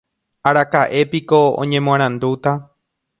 [0.51, 2.51] Araka'épiko oñemoarandúta.